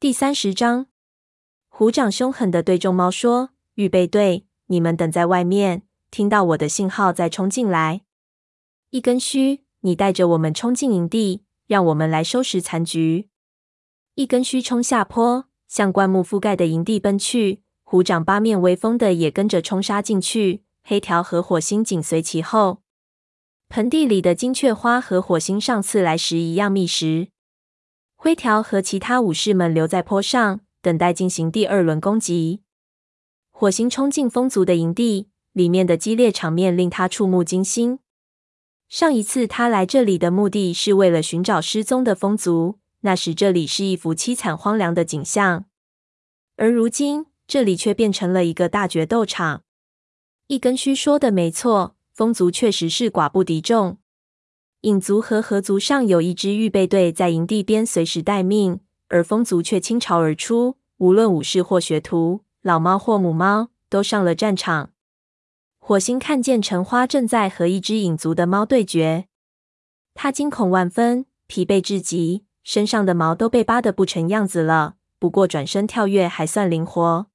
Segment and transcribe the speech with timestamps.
[0.00, 0.86] 第三十章，
[1.68, 8.00] 虎掌凶狠地对众猫说：“预备队，你们等在外面，听到我的信号再冲进来。
[8.88, 13.28] 一根须，你带着我们冲进营地，让我们来收拾残局。”
[14.16, 17.60] 一根须冲下坡，向灌木覆盖的营地奔去。
[17.82, 22.80] 虎掌八面威风的也跟着冲杀进去，黑条和火星紧随其后。
[23.68, 27.28] 盆地里的金雀花和火星上次来时一样觅食。
[28.22, 32.60] 灰条和其他武士们留在坡上，等待进行第二轮攻击。
[33.50, 38.00] 火星冲进风族的营地，里面的激烈场面令他触目惊心。
[38.90, 45.64] 上一次他来这里的目的是为了寻找失踪的风族，那时这里是一幅凄惨荒凉的景象，
[46.56, 49.62] 而如今这里却变成了一个大决斗场。
[50.48, 53.96] 一根须说的没错，风族确实是寡不敌众。
[54.82, 64.92] 影族和河族上有一支预备队在营地边随时待命，而风族却倾巢而出，无论武士或学徒，老猫或母猫，都上了战场。
[65.78, 69.26] 火星看见橙花正在和一只影族的猫对决，
[70.14, 74.94] 他惊恐万分，疲惫至极，身上的毛都被扒得不成样子了。
[75.18, 77.26] 不过转身跳跃还算灵活，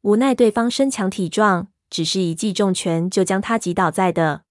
[0.00, 4.44] 无奈对方身强体壮，只是一记重拳就将他击倒在地。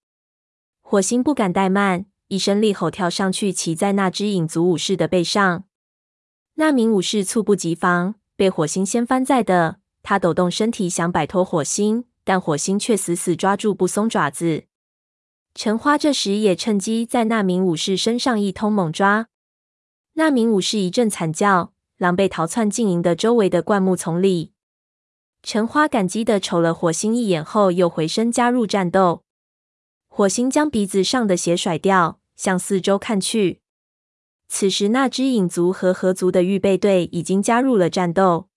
[0.93, 5.63] 火星不敢怠慢，一声厉吼，跳上去，骑在那只影族武士的背上。
[6.53, 9.77] 那名武士猝不及防，被火星掀翻在地。
[10.03, 14.65] 他抖动身体想摆脱火星，但火星却死死抓住不松爪子。
[15.55, 19.29] 橙花这时也趁机在那名武士身上一通猛抓。
[20.13, 24.51] 那名武士一阵惨叫，狼狈逃窜进营的周围的灌木丛里。
[25.41, 29.23] 橙花感激地瞅了火星一眼后，又回身加入战斗。
[30.15, 33.61] 火星将鼻子上的血甩掉，向四周看去。
[34.47, 38.47] 此时，那只影族和合族的预备队已经加入了战斗。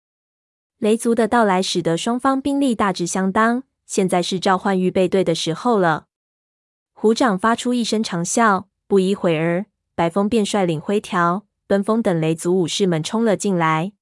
[0.76, 6.08] 雷族的到来使得双方兵力大致相当，现在是召唤预备队的时候了。
[6.92, 9.64] 虎掌发出一声长啸，不一会儿，
[9.94, 13.94] 白风便率领灰条、奔风等雷族武士们冲了进来。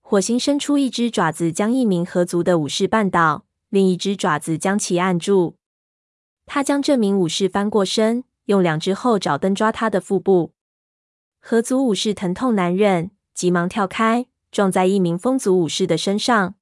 [0.00, 5.54] 火星伸出一只爪子，将一名合族的武士绊倒，另一只爪子将其按住。
[6.46, 10.52] 他将这名武士翻过身，用两只后爪蹬抓他的腹部。
[11.40, 16.54] 合族武士疼痛难忍，急忙跳开，撞在一名风族武士的身上。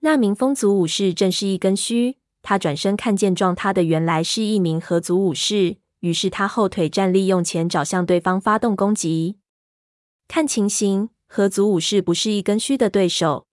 [0.00, 2.16] 那名风族武士正是一根须。
[2.40, 9.38] 他转身看见撞他的原来是一名合族武士，于是他后腿站立，用前爪向对方发动攻击。
[10.28, 13.46] 看情形，合族武士不是一根须的对手。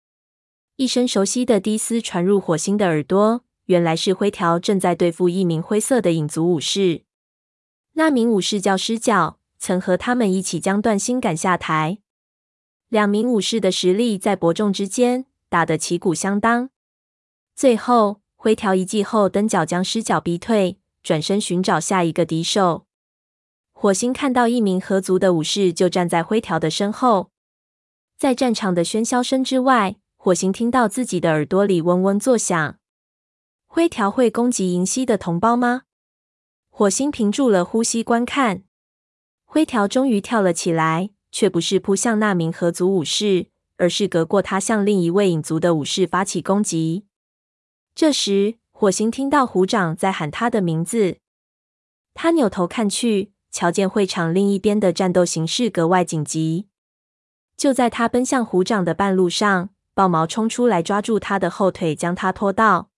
[0.77, 3.45] 一声熟悉的低嘶传入火星的耳朵。
[3.67, 7.05] 原来是灰条正在对付一名灰色的影族武士。
[7.95, 11.99] 那名武士叫狮角，曾和他们一起将段星赶下台。
[12.89, 16.71] 两名武士的实力在伯仲之间，打得旗鼓相当。
[17.55, 22.87] 最后，灰条一记后蹬脚将狮角逼退，转身寻找下一个敌手。
[23.73, 27.31] 火星看到一名合族的武士就站在灰条的身后，
[28.17, 32.77] 在战场的喧嚣声之外，火星听到自己的耳朵里嗡嗡作响。
[33.75, 35.83] 灰条会攻击银溪的同胞吗？
[36.71, 38.63] 火星屏住了呼吸观看。
[39.45, 47.07] 灰条终于跳了起来，却不是扑向那名河族武士，而是隔过他向另一位影族的武士发起攻击。
[47.97, 51.17] 这时，火星听到虎掌在喊他的名字，
[52.15, 56.69] 他扭头看去，瞧见会场另一边的战斗形势格外紧急。
[57.57, 62.91] 就在他奔向虎掌的半路上，豹毛冲出来抓住他的后腿，将他拖到。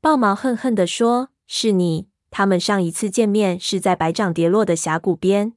[0.00, 2.08] 豹毛恨恨地说：“是你！
[2.30, 5.54] 他们上一次见面是在白掌跌落的峡谷边。”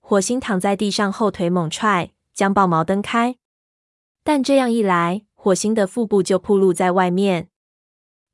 [0.00, 3.36] 火星躺在地上，后腿猛踹，将豹毛蹬开。
[4.22, 7.48] 但这样一来，火星的腹部就暴露在外面。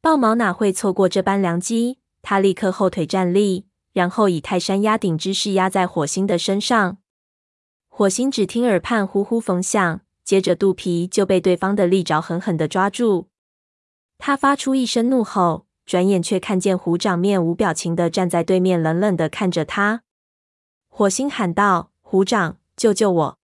[0.01, 2.01] 豹毛哪会错过这般良机？
[2.21, 6.99] 他立刻后腿站立，然后以泰山压顶之势压在火星的身上。
[7.89, 13.29] 火星只听耳畔呼呼风响，接着肚皮就被对方的利爪狠狠地抓住。
[14.25, 20.05] 他发出一声怒吼，转眼却看见虎掌面无表情地站在对面，冷冷地看着他。
[20.87, 23.39] 火星喊道：“虎掌，救救我！”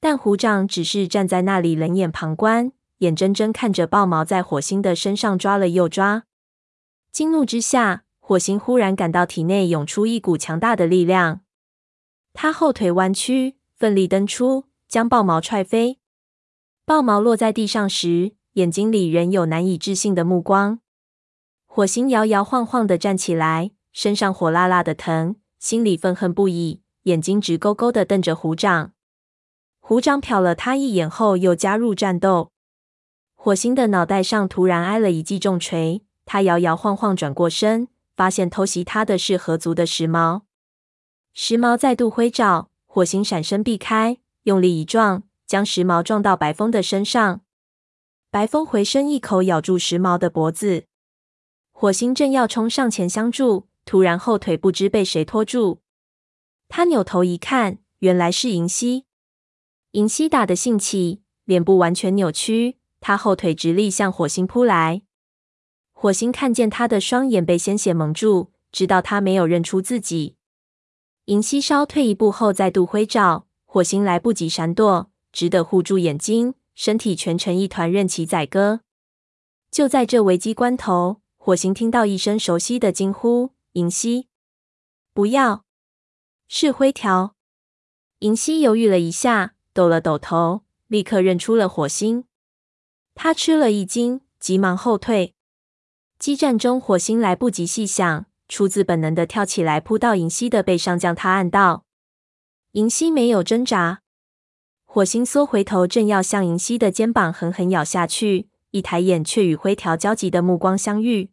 [0.00, 6.24] 但虎掌只是站在那里冷眼旁观，眼睁睁看着豹毛在火星的身上抓了又抓。
[7.12, 11.42] 惊怒之下，火星忽然感到体内涌出一股强大的力量，
[12.32, 15.98] 他后腿弯曲，奋力蹬出，将豹毛踹飞。
[16.86, 20.80] 豹毛落在地上时，眼睛里仍有难以置信的目光。
[21.66, 28.92] 火星摇摇晃晃地站起来，身上火辣辣的疼，心里愤恨不已，眼睛直勾勾地瞪着虎掌。
[29.78, 32.50] 虎掌瞟了他一眼后，又加入战斗。
[33.34, 40.42] 火星的脑袋上突然挨了一记重锤，他摇摇晃晃转过身，发现偷袭他的是河族的时髦。
[41.32, 47.40] 时髦再度挥爪，火星闪身避开，用力一撞，将时髦撞到白风的身上。
[48.32, 50.84] 白风回身一口咬住时髦的脖子。
[51.72, 55.80] 火星正要冲上前相助，突然后腿不知被谁拖住。
[56.68, 59.06] 他扭头一看，原来是银溪。
[59.92, 62.76] 银溪打得兴起，脸部完全扭曲。
[63.00, 65.02] 他后腿直立向火星扑来，
[65.92, 70.36] 火星看见他的双眼被鲜血蒙住，知道他没有认出自己。
[71.24, 78.80] 银溪稍退一步后再度挥爪，火星来不及闪躲，只得护住眼睛，身体蜷成一团任其宰割。
[79.70, 84.28] 就在这危机关头，火星听到一声熟悉的惊呼：“银溪，
[85.12, 85.66] 不要！”
[86.48, 87.36] 是灰条。
[88.20, 92.24] 银溪犹豫了一下，抖了抖头，立刻认出了火星。
[93.14, 95.34] 他吃了一惊，急忙后退。
[96.18, 101.84] 激战中，火星来不及细想，出自本能的跳起来，扑到银溪的背上，将他按倒。
[102.72, 103.99] 银溪没有挣扎，
[104.92, 111.30] 火星缩回头，正要向银溪的肩膀狠狠咬下去，一抬眼却与灰条焦急的目光相遇。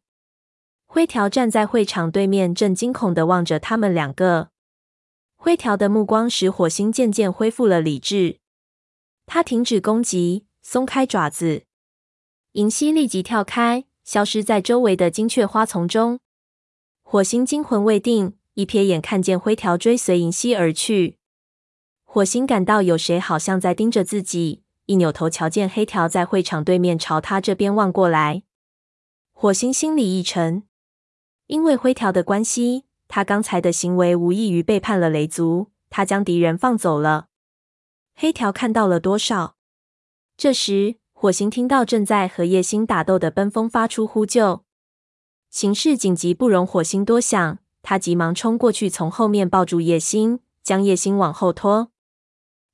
[0.86, 4.50] 灰条站在会场对面，正惊恐的望着他们两个。
[5.36, 8.38] 灰条的目光使火星渐渐恢复了理智，
[9.26, 11.64] 他停止攻击，松开爪子。
[12.52, 16.20] 银溪立即跳开，消失在周围的金雀花丛中。
[17.02, 21.18] 火星惊魂未定，一瞥眼看见灰条追随银溪而去。
[22.18, 28.42] 火星感到有谁好像在盯着自己，一扭头瞧见黑条在会场对面朝他这边望过来。
[29.34, 30.64] 火星心里一沉，
[31.46, 35.68] 因为灰条的关系，他刚才的行为无异于背叛了雷族。
[35.92, 37.28] 他将敌人放走了，
[38.16, 39.56] 黑条看到了多少？
[40.36, 40.96] 这时。
[41.14, 44.64] 火星听到正在和叶星打斗的奔风发出呼救，
[45.52, 47.60] 形势紧急，不容火星多想。
[47.84, 51.92] 他急忙冲过去，从后面抱住叶星，将叶星往后拖。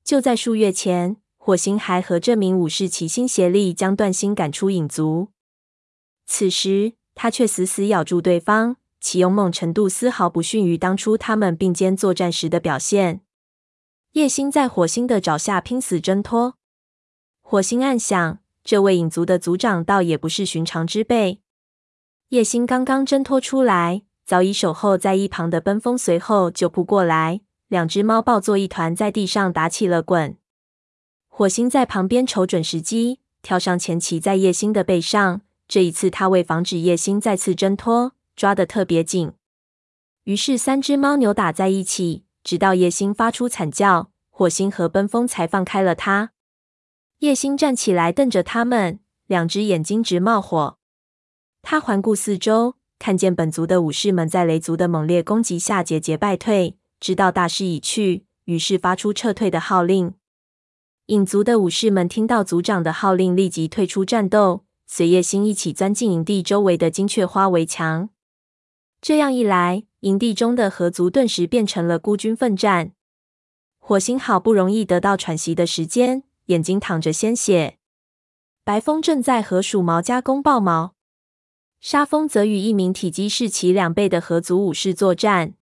[0.04, 5.30] 就在数月前，火星还和这名武士齐心协力，将段星赶出影族。
[6.26, 13.22] 此时，他却死死咬住对方，其勇猛程度丝毫不逊于当初他们并肩作战时的表现。
[14.12, 16.56] 叶星在火星的爪下拼死挣脱。
[17.40, 21.40] 火星暗想，这位影族的族长倒也不是寻常之辈。
[22.28, 27.40] 叶星刚刚挣脱出来，早已守候在一旁的奔风随后就扑过来，
[27.74, 30.36] 两只猫抱作一团，在地上打起了滚。
[31.26, 35.40] 火星在旁边瞅准时机，跳上前骑在叶星的背上。
[35.66, 39.32] 这一次，他为防止叶星再次挣脱，抓得特别紧。
[40.22, 46.30] 于是，三只猫扭打在一起，直到叶星发出惨叫，火星和奔风才放开了他。
[47.18, 50.78] 叶星站起来，瞪着他们，两只眼睛直冒火。
[51.60, 60.14] 他环顾四周，看见本族的武士们在雷族的猛烈攻击下节节败退，知道大势已去，于是发出撤退的号令。
[61.06, 68.08] 影族的武士们听到族长的号令，立即退出战斗，随叶星一起钻进营地周围的金雀花围墙。
[69.00, 72.92] 这样一来，营地中的河族顿时变成了孤军奋战。
[73.78, 76.24] 火星好不容易得到喘息的时间。
[76.48, 77.78] 眼睛淌着鲜血，
[78.64, 80.94] 白风正在和鼠毛加工豹毛，
[81.80, 85.54] 沙风则与一名体积是其两倍的河族武士作战。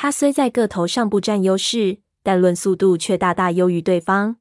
[0.00, 4.36] 他虽在个头上不占优势，但论速度却大大优于对方。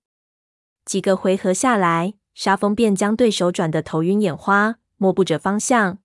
[0.86, 5.98] 几个回合下来，沙风便将对手转得头晕眼花，摸不着方向。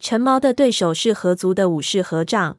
[0.00, 2.58] 陈毛的对手是合族的武士合掌，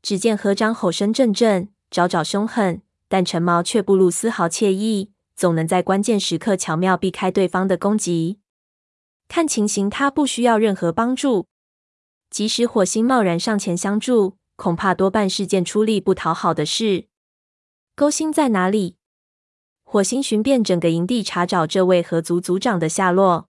[0.00, 5.10] 只见合掌吼声阵阵，爪爪凶狠，但陈毛却不露丝毫怯意。
[5.34, 8.38] 总能在关键时刻巧妙避开对方的攻击。
[9.26, 11.48] 看情形，他不需要任何帮助。
[12.30, 17.06] 即使火星贸然上前相助，恐怕多半是件出力不讨好的事。
[17.94, 18.96] 勾心在哪里？
[19.84, 23.48] 火星寻遍整个营地，查找这位河族族长的下落。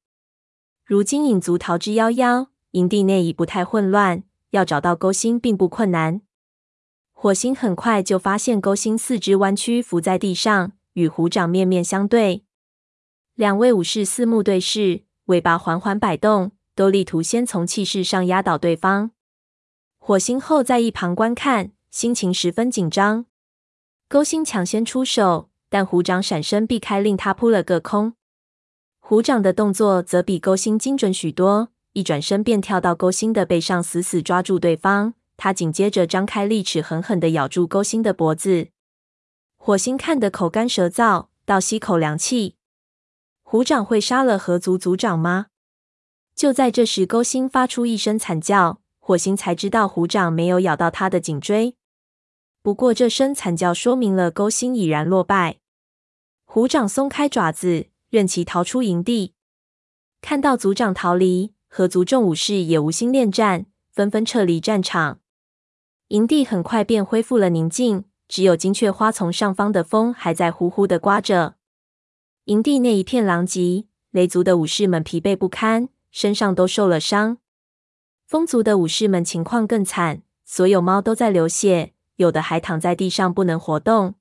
[0.86, 6.22] 如今影族逃之夭夭，营地内已不太混乱，要找到勾心并不困难。
[7.12, 10.74] 火星很快就发现勾心四肢弯曲伏在地上。
[10.94, 12.44] 与虎掌面面相对，
[13.36, 19.12] 两位武士四目对视，尾巴缓缓摆动，都力图先从气势上压倒对方。
[20.08, 23.26] 火星后在一旁观看，心情十分紧张。
[24.08, 28.14] 勾心抢先出手，但虎掌闪身避开，令他扑了个空。
[29.00, 35.14] 虎掌的动作则比勾心精准许多，一转身便跳到勾心的背上，死死抓住对方。
[35.36, 38.70] 他紧接着张开利齿，狠狠地咬住勾心的脖子。
[39.58, 42.56] 火星看得口干舌燥，倒吸口凉气。
[43.44, 45.48] 虎掌会杀了河族族长吗？
[46.34, 51.78] 就在这时，勾心发出一声惨叫，火星才知道虎掌没有咬到他的颈椎。
[52.62, 55.60] 不过，这声惨叫说明了勾心已然落败。
[56.44, 59.34] 虎掌松开爪子，任其逃出营地。
[60.20, 65.22] 看到族长逃离，河族众武士也无心恋战，纷纷撤离战场。
[66.10, 71.56] 营地很快便恢复了宁静，只有金雀花丛上方的风还在呼呼的刮着。
[72.44, 75.88] 营地内一片狼藉，雷族的武士们疲惫不堪。
[76.12, 77.38] 身上都受了伤，
[78.28, 84.16] 风族的武士们情况更惨，所有猫都在流血，有的还躺在地上不能活动。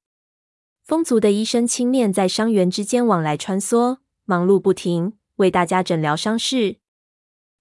[0.84, 6.76] 风族的医生青面在伤员之间往来穿梭，忙碌不停，为大家诊疗伤势。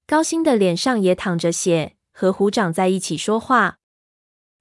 [0.05, 3.79] 高星的脸上也淌着血，和虎掌在一起说话。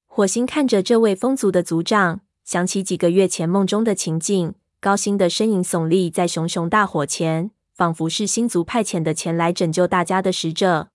[0.06, 7.50] 火星看着这位风族的族长，想起几个月前梦中的情景，高星的身影耸立在熊熊大火前。
[7.74, 10.88] 仿佛是星族派遣的前来拯救大家的使者。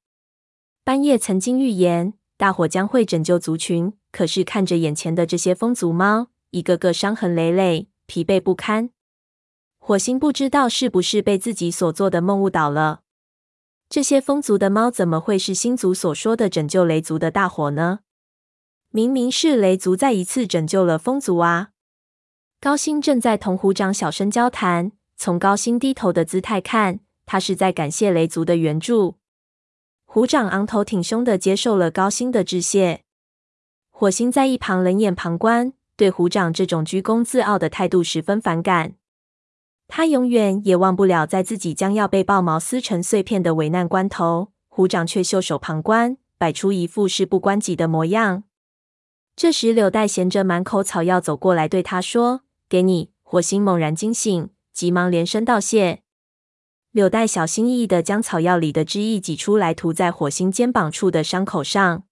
[0.90, 8.90] 斑叶曾经预言大火将会拯救族群，可是看着眼前的这些风族猫，一个个伤痕累累、疲惫不堪。
[9.78, 13.02] 火星不知道是不是被自己所做的梦误导了。
[13.88, 18.00] 这些风族的猫怎么会是星族所说的拯救雷族的大火呢？
[18.90, 21.70] 明明是雷族再一次拯救了风族啊！
[22.60, 24.94] 高星正在同虎掌小声交谈。
[25.16, 29.19] 从高星低头的姿态看，他是在感谢雷族的援助。
[30.12, 33.04] 虎掌昂头挺胸的接受了高星的致谢。
[33.92, 38.96] 火星在一旁冷眼旁观，对虎掌这种居功自傲的态度十分反感。
[39.88, 48.46] 他永远也忘不了，在自己将要被豹毛撕成碎片的危难关头，虎掌却袖手旁观，摆出一副事不关己的模样。
[49.36, 54.50] 这时，柳带衔着满口草药走过来，对他说：“给你。”火星猛然惊醒。
[54.74, 56.02] 急忙连声道谢。
[56.92, 62.04] 柳带小心翼翼地将草药里的汁液挤出来，涂在火星肩膀处的伤口上。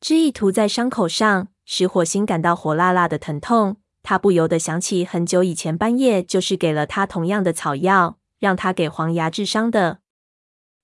[0.00, 3.78] 汁液涂在伤口上，使火星感到火辣辣的疼痛。
[4.02, 10.00] 他不由得想起很久以前，斑夜就是给了他同样的草药，让他给黄牙治伤的。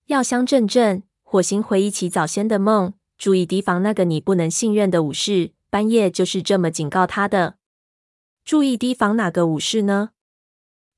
[0.07, 5.53] 药香阵阵，火星回忆起早先的梦，注意提防那个你不能信任的武士。
[5.69, 7.57] 斑夜就是这么警告他的。
[8.45, 10.11] 注意提防哪个武士呢？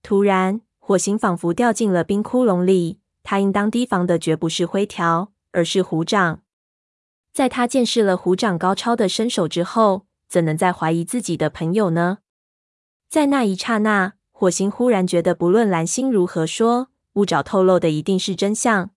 [0.02, 2.98] 突然，火星仿佛掉进了冰窟窿里。
[3.22, 6.42] 他应当提防的绝不是灰条，而是虎掌。
[7.32, 12.18] 在他见识了虎掌高超的身手之后，怎能再怀疑自己的朋友呢？
[13.08, 18.90] 在那一刹那，火星忽然觉得，不论蓝星如何说，乌爪透露的一定是真相。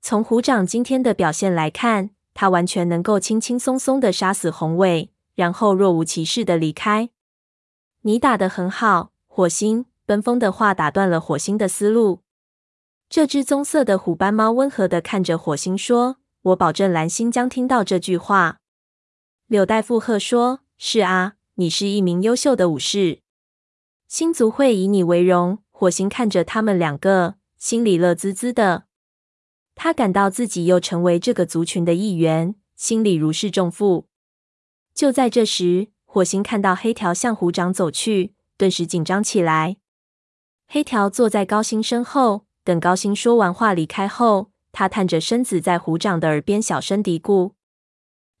[0.00, 7.10] 从虎掌今天的表现来看，他完全能够轻轻松松的杀死红尾，然后若无其事的离开。
[8.00, 9.84] 你打得很好，火星。
[10.06, 12.22] 奔风的话打断了火星的思路。
[13.08, 18.58] 这只棕色的虎斑猫温和的看着火星说：“我保证蓝星将听到这句话。”
[19.46, 23.20] 柳带附和说：“是啊，你是一名优秀的武士，
[24.08, 28.84] 星族会以你为荣。”火星看着他们两个，心里乐滋滋的。
[29.74, 34.06] 他感到自己又成为这个族群的一员，心里如释重负。
[34.94, 39.76] 就在这时，火星看到黑条向虎掌走去，顿时紧张起来。
[40.66, 47.52] 黑条坐在高星身后，等高星说完话离开后，他探着身子在虎掌的耳边小声嘀咕。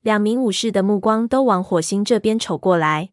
[0.00, 3.10] 两名武士的目光都往火星这边瞅过来。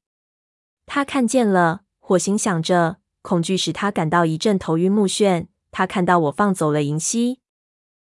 [0.85, 5.47] 他看见了，火星想着，恐惧使他感到一阵头晕目眩。
[5.71, 7.39] 他看到我放走了银溪。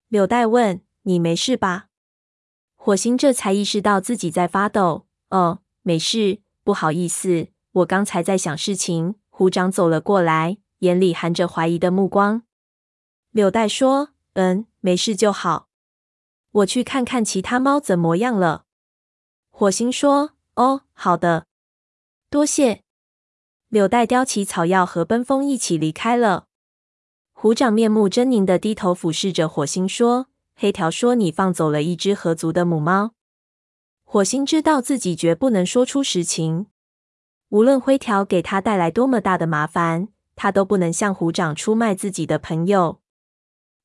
[0.09, 1.89] 柳带问：“你没事吧？”
[2.77, 5.07] 火星这才意识到自己在发抖。
[5.29, 9.17] 哦，没事，不好意思，我刚才在想事情。
[9.29, 10.59] 虎掌走了过来。
[10.83, 12.43] 眼里含着怀疑的目光，
[13.31, 15.69] 柳带说：“嗯，没事就好。
[16.51, 18.65] 我去看看其他猫怎么样了。”
[19.49, 21.47] 火星说：“哦，好的，
[22.29, 22.83] 多谢。”
[23.71, 26.49] 柳带叼起草药和奔风一起离开了。
[27.33, 33.15] 虎掌面目狰狞的低头俯视着火星说：“黑条说你放走了一只合族的母猫。”
[34.03, 36.67] 火星知道自己绝不能说出实情，
[37.51, 40.09] 无论灰条给他带来多么大的麻烦。
[40.43, 42.99] 他都不能向虎掌出卖自己的朋友。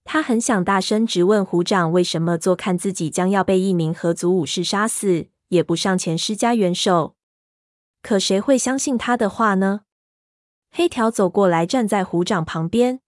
[0.03, 7.15] 他很想大声质问虎掌为什么坐看自己将要被一名合族武士杀死，也不上前施加援手。
[8.01, 9.81] 可谁会相信他的话呢？
[10.71, 13.01] 黑条走过来，站在虎掌旁边。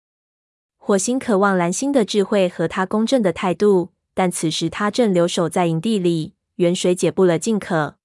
[0.77, 7.95] 火星渴望蓝星的智慧和他公正的态度，但此时他正留守在营地里，远水解不了近渴。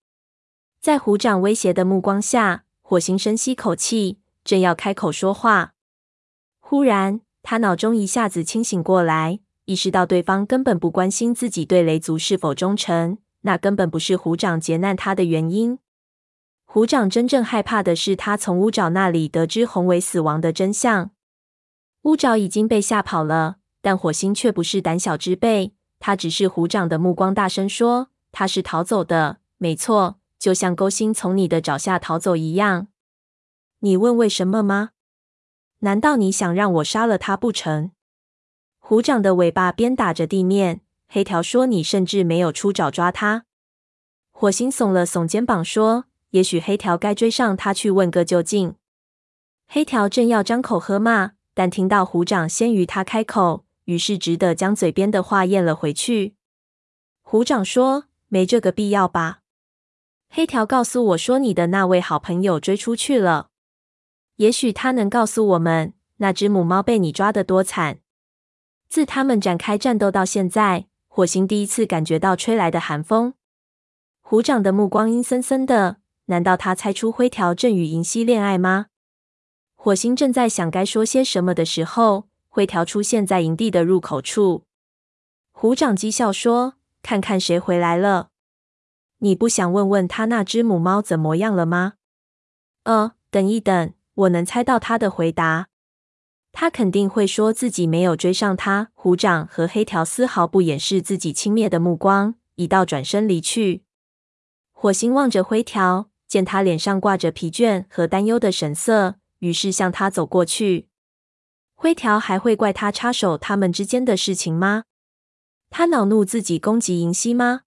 [0.81, 2.65] 在虎掌威胁的目光下。
[2.81, 5.73] 火星深吸口气，正要开口说话，
[6.61, 15.79] 忽然他脑中一下子清醒过来，意识到对方根本不关心自己对雷族是否忠诚，那根本不是虎掌劫难他的原因。
[16.67, 21.13] 虎掌真正害怕的是他从乌爪那里得知宏伟死亡的真相。
[22.03, 32.89] 乌爪已经被吓跑了，但火星却不是胆小之辈，他直视虎掌的目光，大声说：“他是逃走的，没错。”就像钩心从你的爪下逃走一样，
[33.85, 34.93] 你问为什么吗？
[35.81, 37.91] 难道你想让我杀了他不成？
[38.79, 40.81] 虎掌的尾巴鞭打着地面。
[41.07, 43.45] 黑条说：“你甚至没有出爪抓他。”
[44.33, 48.77] 火星耸了耸肩膀说：“也许黑条该追上他去问个究竟。”
[49.69, 56.37] 黑条正要张口喝骂，但听到虎掌先于他开口，于是只得将嘴边的话咽了回去。
[57.21, 59.41] 虎掌说：“没这个必要吧。”
[60.33, 63.51] 黑条告诉我说：“你的那位好朋友追出去了。
[64.37, 67.99] 也许他能告诉我们，那只母猫被你抓得多惨。”
[68.89, 73.35] 自他们展开战斗到现在，火星第一次感觉到吹来的寒风。
[74.21, 78.87] 虎掌的目光阴森森的，难道他猜出灰条正与银溪恋爱吗？
[79.75, 84.65] 火星正在想该说些什么的时候，灰条出现在营地的入口处。
[85.53, 88.31] 虎掌讥笑说：“看看谁回来了。”
[89.19, 91.95] 你不想问问他那只母猫怎么样了吗？
[92.85, 95.69] 呃，等一等，我能猜到他的回答。
[96.53, 98.91] 他肯定会说自己没有追上他。
[98.95, 103.83] 虎掌和黑条丝毫不掩饰自己轻蔑的目光，一道转身离去。
[104.73, 110.89] 火星望着灰条，见他脸上挂着疲倦和担忧的神色，于是向他走过去。
[111.75, 114.85] 灰条还会怪他插手他们之间的事情吗？
[115.71, 117.63] 他恼怒自己攻击银溪吗？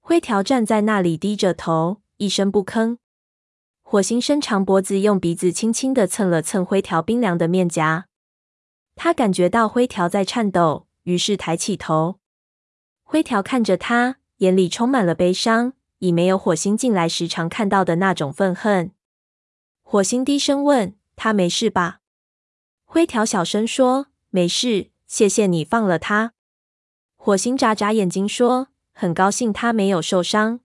[0.00, 2.98] 灰条站在那里，低着头，一声不吭。
[3.88, 8.08] 火星伸长脖子，用鼻子轻轻地蹭了蹭灰条冰凉的面颊。
[8.96, 12.18] 他感觉到灰条在颤抖，于是抬起头。
[13.04, 18.90] 灰条看着他，眼里充满了悲伤，已没有火星进来时常看到的那种愤恨。
[19.84, 22.00] 火星低声问：“他没事吧？”
[22.84, 26.32] 灰条小声说：“没事，谢谢你放了他。”
[27.14, 28.66] 火星眨眨眼睛说。
[28.98, 30.60] 很高兴他没有受伤。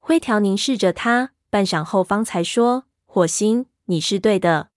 [0.00, 4.70] 灰条凝视着他，半晌后方才说：“火星，你是对的。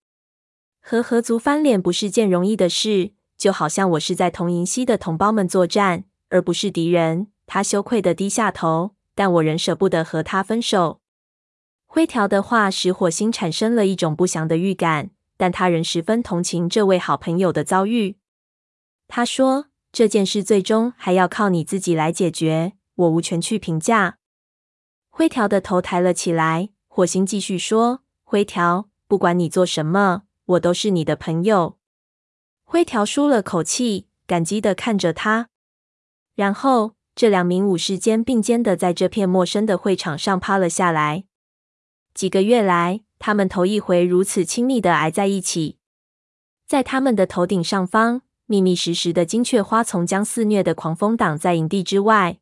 [0.79, 11.01] 和合族翻脸不是件容易的事，就好像我是在同银溪的同胞们作战，而不是敌人。”他羞愧地低下头，但我仍舍不得和他分手。
[11.87, 18.17] 灰条的话使火星产生了一种不祥的预感，但他仍十分同情这位好朋友的遭遇。
[19.07, 19.65] 他说。
[19.91, 24.16] 这件事最终还要靠你自己来解决，我无权去评价。
[25.17, 31.79] 灰条的头抬了起来，火星继续说：“灰条，不管你做什么，我都是你的朋友。”
[32.63, 35.49] 灰条舒了口气，感激地看着他。
[36.35, 41.23] 然后，这两名武士肩并肩的在这片陌生的会场上趴了下来。
[42.13, 45.79] 几个月来，他们头一回如此亲密的挨在一起，
[46.67, 48.21] 在他们的头顶上方。
[48.45, 52.37] 密密实实的金雀花丛将肆虐的狂风挡在营地之外。